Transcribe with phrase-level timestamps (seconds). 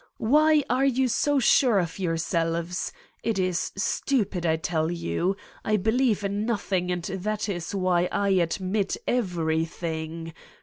[0.17, 2.91] Why are you so sure of yourselves?
[3.21, 5.37] It is stupid, I tell you.
[5.63, 10.33] I believe in nothing and that is why I admit everything.